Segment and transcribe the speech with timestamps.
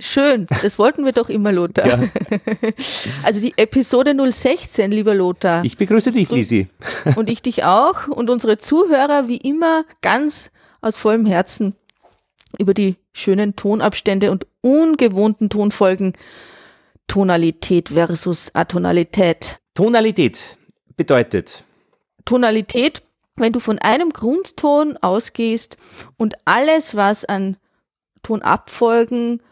[0.00, 1.86] Schön, das wollten wir doch immer, Lothar.
[1.86, 2.00] Ja.
[3.22, 5.64] Also die Episode 016, lieber Lothar.
[5.64, 6.68] Ich begrüße dich, Lisi.
[7.16, 10.50] Und ich dich auch und unsere Zuhörer wie immer ganz
[10.80, 11.74] aus vollem Herzen
[12.58, 16.14] über die schönen Tonabstände und ungewohnten Tonfolgen
[17.06, 19.58] Tonalität versus Atonalität.
[19.74, 20.56] Tonalität
[20.96, 21.64] bedeutet?
[22.24, 23.02] Tonalität,
[23.36, 25.76] wenn du von einem Grundton ausgehst
[26.16, 27.56] und alles, was an
[28.22, 29.42] Tonabfolgen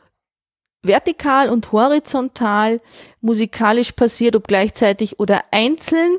[0.83, 2.81] vertikal und horizontal
[3.21, 6.17] musikalisch passiert, ob gleichzeitig oder einzeln,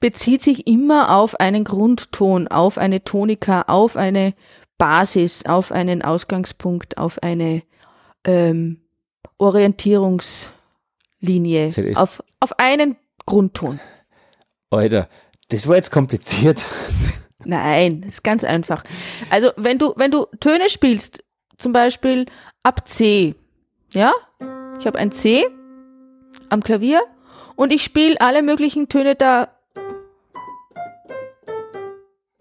[0.00, 4.34] bezieht sich immer auf einen Grundton, auf eine Tonika, auf eine
[4.76, 7.62] Basis, auf einen Ausgangspunkt, auf eine
[8.26, 8.82] ähm,
[9.38, 13.80] Orientierungslinie, auf, auf einen Grundton.
[14.70, 15.08] Alter,
[15.48, 16.62] das war jetzt kompliziert.
[17.44, 18.82] Nein, ist ganz einfach.
[19.30, 21.22] Also wenn du, wenn du Töne spielst,
[21.58, 22.26] zum Beispiel
[22.62, 23.34] ab C,
[23.94, 24.12] ja,
[24.78, 25.46] ich habe ein C
[26.48, 27.02] am Klavier
[27.56, 29.48] und ich spiele alle möglichen Töne da.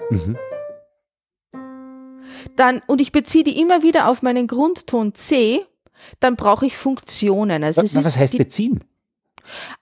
[0.09, 0.37] Mhm.
[2.55, 5.65] Dann, und ich beziehe die immer wieder auf meinen Grundton C,
[6.19, 7.63] dann brauche ich Funktionen.
[7.63, 8.83] Also was, was heißt beziehen?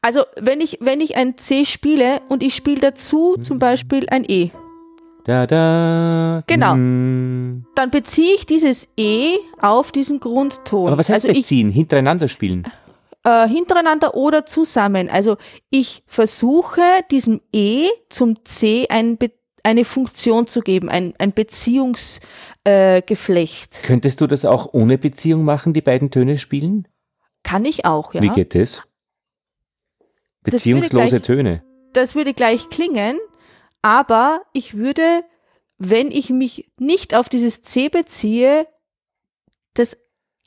[0.01, 4.25] Also wenn ich, wenn ich ein C spiele und ich spiele dazu zum Beispiel ein
[4.27, 4.51] E,
[5.25, 6.43] da, da.
[6.47, 6.73] Genau.
[6.73, 7.65] Hm.
[7.75, 10.87] Dann beziehe ich dieses E auf diesen Grundton.
[10.87, 11.69] Aber was heißt also beziehen?
[11.69, 12.63] Ich, hintereinander spielen?
[13.23, 15.09] Äh, hintereinander oder zusammen.
[15.09, 15.37] Also
[15.69, 19.19] ich versuche diesem E zum C ein,
[19.63, 23.75] eine Funktion zu geben, ein, ein Beziehungsgeflecht.
[23.75, 26.87] Äh, Könntest du das auch ohne Beziehung machen, die beiden Töne spielen?
[27.43, 28.21] Kann ich auch, ja.
[28.21, 28.83] Wie geht das?
[30.43, 31.63] Beziehungslose das gleich, Töne.
[31.93, 33.19] Das würde gleich klingen,
[33.81, 35.23] aber ich würde,
[35.77, 38.67] wenn ich mich nicht auf dieses C beziehe,
[39.73, 39.97] das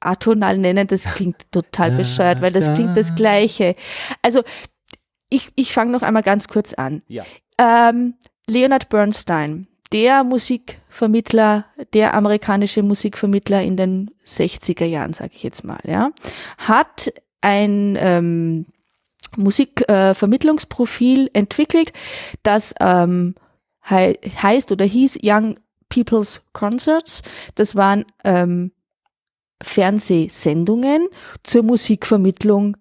[0.01, 3.75] atonal nennen, das klingt total bescheuert, weil das klingt das Gleiche.
[4.23, 4.43] Also
[5.31, 7.03] ich, ich fange noch einmal ganz kurz an.
[7.09, 7.25] Ja.
[7.59, 8.15] Ähm,
[8.47, 15.81] Leonard Bernstein, der Musikvermittler, der amerikanische Musikvermittler in den 60er Jahren, sage ich jetzt mal,
[15.85, 16.11] ja,
[16.59, 18.67] hat ein ähm,
[19.37, 21.93] Musikvermittlungsprofil äh, entwickelt,
[22.43, 23.35] das ähm,
[23.87, 25.59] he heißt oder hieß Young
[25.89, 27.23] People's Concerts.
[27.55, 28.73] Das waren ähm,
[29.63, 31.09] Fernsehsendungen
[31.43, 32.77] zur Musikvermittlung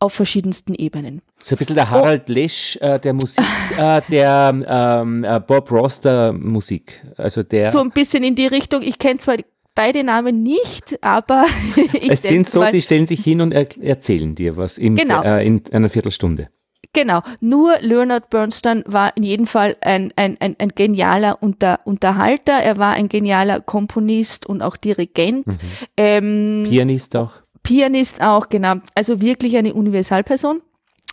[0.00, 1.22] auf verschiedensten Ebenen.
[1.42, 2.32] So ein bisschen der Harald oh.
[2.32, 3.44] Lesch äh, der Musik,
[3.78, 7.00] äh, der ähm, äh, Bob Ross der Musik.
[7.16, 7.70] Also der.
[7.70, 9.36] So ein bisschen in die Richtung, ich kenne zwar
[9.78, 11.46] beide Namen nicht, aber
[12.08, 15.22] es sind so, mal, die stellen sich hin und er erzählen dir was im, genau.
[15.22, 16.48] äh, in einer Viertelstunde.
[16.92, 22.54] Genau, nur Leonard Bernstein war in jedem Fall ein, ein, ein, ein genialer Unter, Unterhalter,
[22.54, 25.46] er war ein genialer Komponist und auch Dirigent.
[25.46, 25.58] Mhm.
[25.96, 27.34] Ähm, Pianist auch.
[27.62, 28.74] Pianist auch, genau.
[28.96, 30.60] Also wirklich eine Universalperson.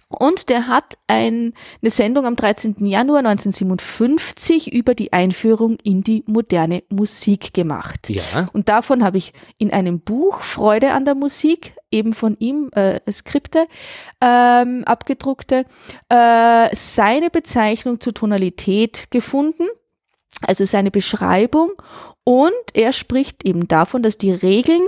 [0.07, 2.85] Und der hat ein, eine Sendung am 13.
[2.85, 8.09] Januar 1957 über die Einführung in die moderne Musik gemacht.
[8.09, 8.47] Ja.
[8.53, 12.99] Und davon habe ich in einem Buch Freude an der Musik, eben von ihm äh,
[13.11, 13.67] Skripte,
[14.21, 15.65] ähm, abgedruckte,
[16.09, 19.65] äh, seine Bezeichnung zur Tonalität gefunden,
[20.41, 21.71] also seine Beschreibung.
[22.23, 24.87] Und er spricht eben davon, dass die Regeln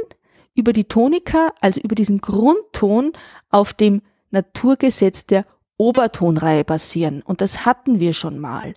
[0.53, 3.13] über die Tonika, also über diesen Grundton,
[3.49, 4.01] auf dem
[4.31, 5.45] Naturgesetz der
[5.77, 7.21] Obertonreihe basieren.
[7.21, 8.73] Und das hatten wir schon mal,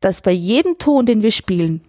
[0.00, 1.82] dass bei jedem Ton, den wir spielen,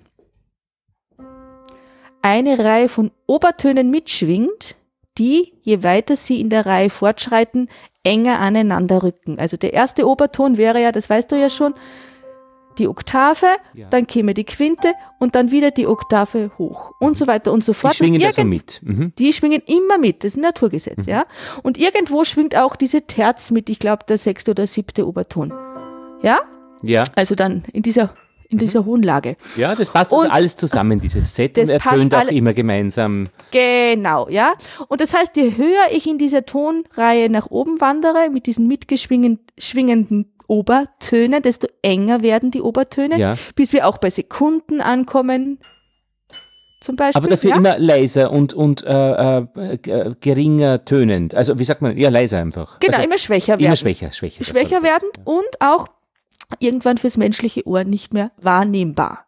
[2.22, 4.76] eine Reihe von Obertönen mitschwingt,
[5.18, 7.70] die, je weiter sie in der Reihe fortschreiten,
[8.04, 9.40] enger aneinander rücken.
[9.40, 11.74] Also der erste Oberton wäre ja, das weißt du ja schon,
[12.78, 13.88] die Oktave, ja.
[13.90, 17.74] dann käme die Quinte und dann wieder die Oktave hoch und so weiter und so
[17.74, 17.94] fort.
[17.94, 18.82] Die schwingen da so mit.
[18.84, 19.14] Mhm.
[19.18, 21.12] Die schwingen immer mit, das ist ein Naturgesetz, mhm.
[21.12, 21.26] ja.
[21.64, 25.54] Und irgendwo schwingt auch diese Terz mit, ich glaube, der sechste oder siebte Oberton.
[26.22, 26.40] Ja?
[26.82, 27.04] Ja.
[27.16, 28.14] Also dann in dieser
[28.50, 28.60] in mhm.
[28.60, 29.36] dieser hohen Lage.
[29.58, 33.28] Ja, das passt also alles zusammen, dieses Set, das und ertönt auch immer gemeinsam.
[33.52, 34.54] Genau, ja.
[34.88, 40.32] Und das heißt, je höher ich in dieser Tonreihe nach oben wandere, mit diesen mitgeschwingenden
[40.48, 43.36] Obertöne, desto enger werden die Obertöne, ja.
[43.56, 45.60] bis wir auch bei Sekunden ankommen.
[46.80, 47.56] Zum Beispiel, Aber dafür ja?
[47.58, 51.34] immer leiser und, und äh, äh, geringer tönend.
[51.34, 52.80] Also wie sagt man, ja leiser einfach.
[52.80, 53.66] Genau, also, immer schwächer werden.
[53.66, 54.44] Immer schwächer, schwächer.
[54.44, 55.24] Schwächer werdend ja.
[55.26, 55.88] und auch
[56.60, 59.26] irgendwann fürs menschliche Ohr nicht mehr wahrnehmbar.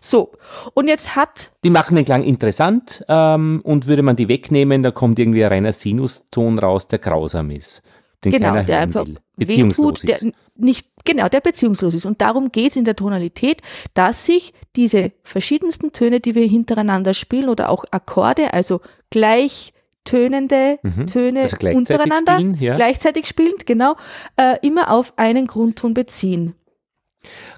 [0.00, 0.32] So,
[0.74, 1.52] und jetzt hat.
[1.62, 5.52] Die machen den Klang interessant ähm, und würde man die wegnehmen, da kommt irgendwie ein
[5.52, 7.82] reiner Sinuston raus, der grausam ist
[8.24, 12.04] den genau, der einfach will, beziehungslos wehtut, der nicht genau, der beziehungslos ist.
[12.04, 13.62] Und darum geht es in der Tonalität,
[13.94, 18.80] dass sich diese verschiedensten Töne, die wir hintereinander spielen oder auch Akkorde, also
[19.10, 19.72] gleich
[20.04, 21.06] tönende Mhm.
[21.06, 22.74] Töne Also gleichzeitig untereinander, spielen, ja.
[22.74, 23.96] gleichzeitig spielend, genau,
[24.36, 26.54] äh, immer auf einen Grundton beziehen.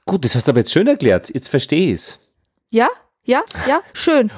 [0.04, 1.32] Gut, das hast du aber jetzt schön erklärt.
[1.32, 2.18] Jetzt verstehe ich es.
[2.70, 2.88] Ja,
[3.24, 4.30] ja, ja, schön.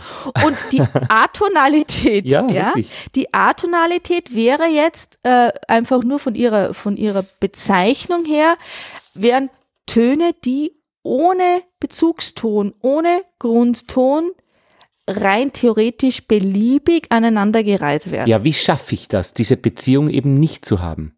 [0.44, 2.74] Und die Atonalität, Ja, ja,
[3.14, 8.56] die Atonalität wäre jetzt äh, einfach nur von ihrer, von ihrer Bezeichnung her,
[9.14, 9.50] wären
[9.86, 10.72] Töne, die
[11.02, 14.30] ohne Bezugston, ohne Grundton
[15.06, 18.28] rein theoretisch beliebig aneinandergereiht werden.
[18.28, 21.14] Ja, wie schaffe ich das, diese Beziehung eben nicht zu haben?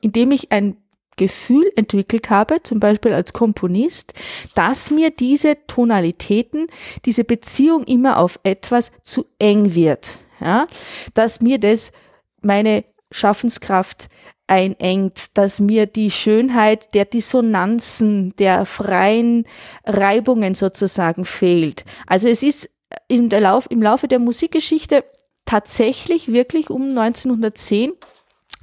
[0.00, 0.76] indem ich ein
[1.20, 4.14] Gefühl entwickelt habe, zum Beispiel als Komponist,
[4.54, 6.66] dass mir diese Tonalitäten,
[7.04, 10.18] diese Beziehung immer auf etwas zu eng wird.
[10.40, 10.66] Ja?
[11.12, 11.92] Dass mir das
[12.40, 14.08] meine Schaffenskraft
[14.46, 19.44] einengt, dass mir die Schönheit der Dissonanzen, der freien
[19.84, 21.84] Reibungen sozusagen fehlt.
[22.06, 22.70] Also es ist
[23.10, 25.04] der Lauf, im Laufe der Musikgeschichte
[25.44, 27.92] tatsächlich wirklich um 1910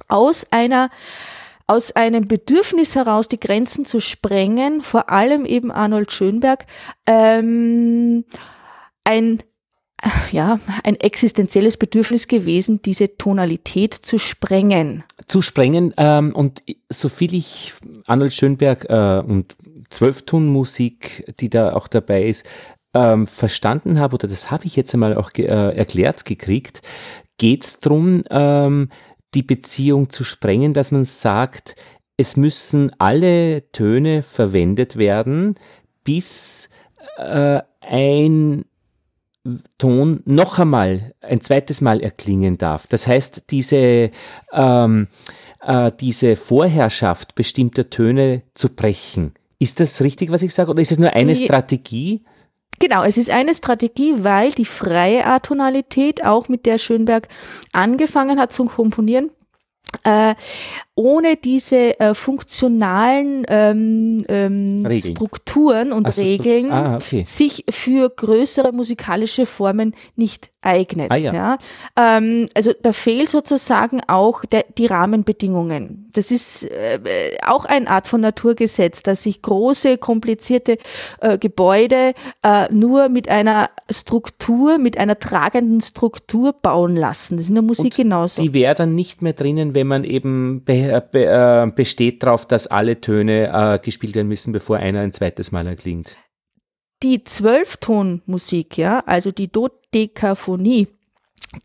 [0.08, 0.90] aus einer
[1.68, 6.64] aus einem Bedürfnis heraus die Grenzen zu sprengen, vor allem eben Arnold Schönberg,
[7.06, 8.24] ähm,
[9.04, 9.42] ein
[10.32, 15.04] ja, ein existenzielles Bedürfnis gewesen, diese Tonalität zu sprengen.
[15.26, 17.74] Zu sprengen ähm, und soviel ich
[18.06, 19.56] Arnold Schönberg äh, und
[19.90, 22.46] Zwölftonmusik, die da auch dabei ist,
[22.94, 26.80] ähm, verstanden habe, oder das habe ich jetzt einmal auch ge äh, erklärt gekriegt,
[27.38, 28.90] geht es darum, ähm,
[29.34, 31.76] die Beziehung zu sprengen, dass man sagt,
[32.16, 35.54] es müssen alle Töne verwendet werden,
[36.04, 36.68] bis
[37.16, 38.64] äh, ein
[39.78, 42.86] Ton noch einmal, ein zweites Mal erklingen darf.
[42.86, 44.10] Das heißt, diese,
[44.52, 45.06] ähm,
[45.62, 49.32] äh, diese Vorherrschaft bestimmter Töne zu brechen.
[49.58, 51.44] Ist das richtig, was ich sage, oder ist es nur eine Nee.
[51.44, 52.22] Strategie?
[52.78, 57.28] Genau, es ist eine Strategie, weil die freie Atonalität, auch mit der Schönberg
[57.72, 59.30] angefangen hat zu komponieren,
[60.04, 60.34] äh,
[60.98, 65.00] ohne diese äh, funktionalen ähm, ähm.
[65.00, 67.22] Strukturen und Ach Regeln ah, okay.
[67.24, 71.10] sich für größere musikalische Formen nicht eignet.
[71.10, 71.58] Ah, ja.
[71.96, 76.10] Ähm, also da fehlt sozusagen auch der, die Rahmenbedingungen.
[76.12, 76.98] Das ist äh,
[77.46, 80.78] auch eine Art von Naturgesetz, dass sich große, komplizierte
[81.20, 82.12] äh, Gebäude
[82.42, 87.36] äh, nur mit einer Struktur, mit einer tragenden Struktur bauen lassen.
[87.36, 88.42] Das ist in der Musik genauso.
[88.42, 92.66] Die wäre dann nicht mehr drinnen, wenn man eben be be äh, besteht darauf, dass
[92.66, 96.16] alle Töne äh, gespielt werden müssen, bevor einer ein zweites Mal erklingt.
[97.02, 100.88] die Zwölftonmusik, ja, also die Dodekaphonie,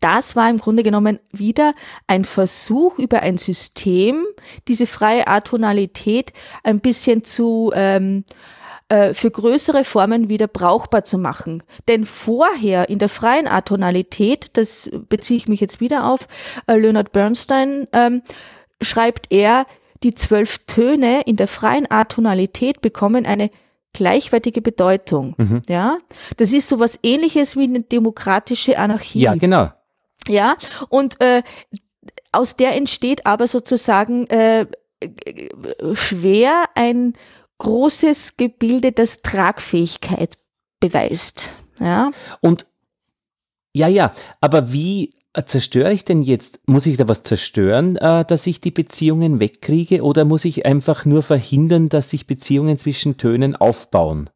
[0.00, 1.74] das war im Grunde genommen wieder
[2.06, 4.24] ein Versuch über ein System,
[4.68, 6.32] diese freie Atonalität
[6.62, 8.24] ein bisschen zu ähm,
[8.88, 11.62] äh, für größere Formen wieder brauchbar zu machen.
[11.88, 16.28] Denn vorher in der freien Atonalität, das beziehe ich mich jetzt wieder auf
[16.66, 18.22] äh, Leonard Bernstein, ähm,
[18.80, 19.66] schreibt er,
[20.02, 23.50] die zwölf Töne in der freien Atonalität bekommen eine
[23.92, 25.34] gleichwertige Bedeutung.
[25.68, 25.98] Ja,
[26.36, 29.20] das ist so was ähnliches wie eine demokratische Anarchie.
[29.20, 29.70] Ja, genau.
[30.28, 30.56] Ja,
[30.88, 31.42] und äh,
[32.32, 34.66] aus der entsteht aber sozusagen äh,
[35.94, 37.14] schwer ein
[37.58, 40.36] großes Gebilde, das Tragfähigkeit
[40.80, 41.54] beweist.
[41.78, 42.10] Ja,
[42.40, 42.66] Und
[43.72, 45.10] ja, ja, aber wie
[45.42, 46.60] zerstöre ich denn jetzt?
[46.66, 51.04] Muss ich da was zerstören, äh, dass ich die Beziehungen wegkriege oder muss ich einfach
[51.04, 54.30] nur verhindern, dass sich Beziehungen zwischen Tönen aufbauen?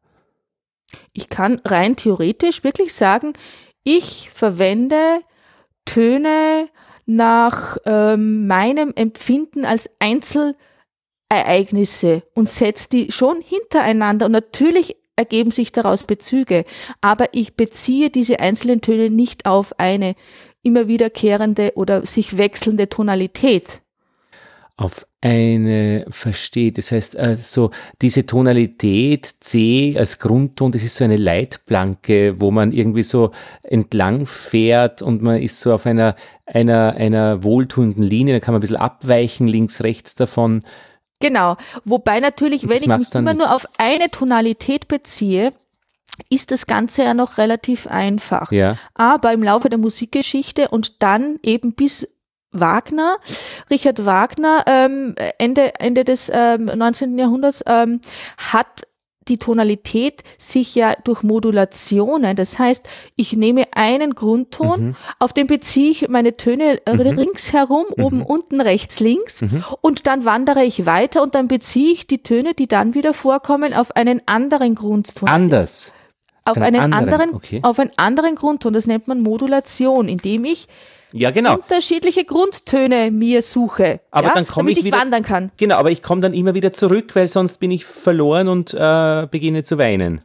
[1.13, 3.33] ich kann rein theoretisch wirklich sagen,
[3.83, 5.21] ich verwende
[5.85, 6.69] Töne
[7.05, 14.27] nach ähm, meinem Empfinden als Einzelereignisse und setze die schon hintereinander.
[14.27, 16.65] Und natürlich ergeben sich daraus Bezüge,
[17.01, 20.15] aber ich beziehe diese einzelnen Töne nicht auf eine
[20.63, 23.81] immer wiederkehrende oder sich wechselnde Tonalität.
[24.77, 26.71] Auf eine verstehe.
[26.71, 32.71] Das heißt, also diese Tonalität C als Grundton, das ist so eine Leitplanke, wo man
[32.71, 33.31] irgendwie so
[33.63, 38.59] entlang fährt und man ist so auf einer, einer, einer wohltuenden Linie, da kann man
[38.59, 40.61] ein bisschen abweichen, links, rechts davon.
[41.19, 41.57] Genau.
[41.83, 43.39] Wobei natürlich, wenn ich mich immer nicht.
[43.39, 45.51] nur auf eine Tonalität beziehe,
[46.29, 48.51] ist das Ganze ja noch relativ einfach.
[48.51, 48.77] Ja.
[48.93, 52.07] Aber im Laufe der Musikgeschichte und dann eben bis
[52.51, 53.17] Wagner,
[53.69, 57.17] Richard Wagner, ähm, Ende, Ende des ähm, 19.
[57.19, 58.01] Jahrhunderts, ähm,
[58.37, 58.83] hat
[59.27, 64.95] die Tonalität sich ja durch Modulationen, das heißt, ich nehme einen Grundton, Mhm.
[65.19, 68.03] auf den beziehe ich meine Töne äh, ringsherum, Mhm.
[68.03, 69.43] oben, unten, rechts, links
[69.81, 73.75] und dann wandere ich weiter und dann beziehe ich die Töne, die dann wieder vorkommen,
[73.75, 75.93] auf einen anderen Grundton Anders.
[76.51, 77.59] Auf einen einen anderen, anderen, okay.
[77.63, 78.73] auf einen anderen Grundton.
[78.73, 80.67] Das nennt man Modulation, indem ich
[81.11, 81.55] Ja, genau.
[81.55, 83.99] unterschiedliche Grundtöne mir suche.
[84.11, 85.51] Aber ja, dann komme damit ich wieder- wandern kann.
[85.57, 89.27] Genau, aber ich komme dann immer wieder zurück, weil sonst bin ich verloren und äh,
[89.29, 90.21] beginne zu weinen.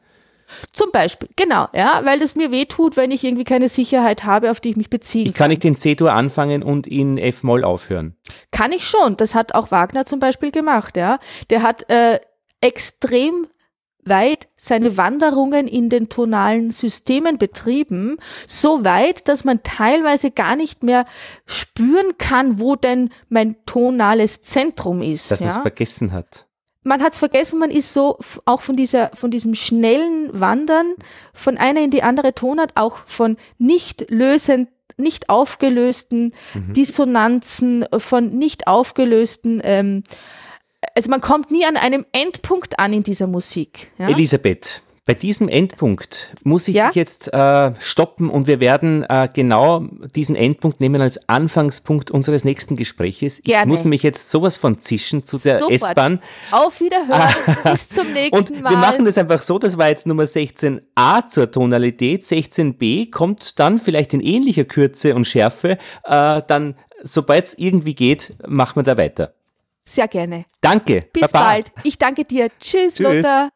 [0.73, 4.61] Zum Beispiel, genau, ja, weil das mir wehtut, wenn ich irgendwie keine Sicherheit habe, auf
[4.61, 8.15] die ich mich beziehen Ich kann nicht den C-Dur anfangen und in F-Moll aufhören.
[8.53, 9.17] Kann ich schon.
[9.17, 11.19] Das hat auch Wagner zum Beispiel gemacht, ja.
[11.49, 12.21] Der hat äh,
[12.61, 13.47] extrem
[14.07, 20.83] weit seine Wanderungen in den tonalen Systemen betrieben, so weit, dass man teilweise gar nicht
[20.83, 21.07] mehr
[21.47, 25.31] spüren kann, wo denn mein tonales Zentrum ist.
[25.31, 25.63] Dass man es ja?
[25.63, 26.47] vergessen hat.
[26.83, 30.95] man hat es vergessen, man ist so auch von dieser, von diesem schnellen Wandern
[31.33, 38.67] von einer in die andere Tonart, auch von nicht lösend, nicht aufgelösten Dissonanzen, von nicht
[38.67, 40.05] aufgelösten, ähm,
[40.95, 43.91] also man kommt nie an einem Endpunkt an in dieser Musik.
[43.99, 44.09] Ja?
[44.09, 46.87] Elisabeth, bei diesem Endpunkt muss ich Ja?
[46.87, 52.45] dich jetzt äh, stoppen und wir werden äh, genau diesen Endpunkt nehmen als Anfangspunkt unseres
[52.45, 53.41] nächsten Gespräches.
[53.41, 53.67] Ich Gerne.
[53.67, 55.61] muss nämlich jetzt sowas von zischen zu der.
[55.71, 56.21] S-Bahn.
[56.51, 57.29] Auf Wiederhören,
[57.71, 58.71] bis zum nächsten Und Mal.
[58.71, 63.77] wir machen das einfach so, das war jetzt Nummer 16a zur Tonalität, 16b kommt dann
[63.79, 68.97] vielleicht in ähnlicher Kürze und Schärfe, äh, dann sobald es irgendwie geht, machen wir da
[68.97, 69.35] weiter.
[69.87, 70.47] Sehr gerne.
[70.61, 71.09] Danke.
[71.13, 71.45] Bis Baba.
[71.45, 71.73] bald.
[71.83, 72.49] Ich danke dir.
[72.59, 73.01] Tschüss, Tschüss.
[73.01, 73.51] Lothar.